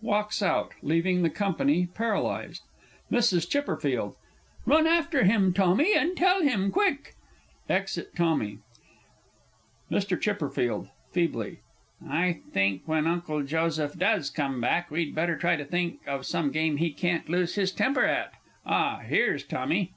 [0.00, 2.62] [Walks out, leaving the company paralysed.
[3.10, 3.82] MRS.
[4.04, 4.10] C.
[4.64, 7.14] Run after him, Tommy, and tell him quick!
[7.68, 8.58] [Exit TOMMY.
[9.90, 10.54] MR.
[10.84, 10.90] C.
[11.10, 11.58] (feebly).
[12.08, 16.52] I think when Uncle Joseph does come back, we'd better try to think of some
[16.52, 18.34] game he can't lose his temper at.
[18.64, 19.94] Ah, here's Tommy!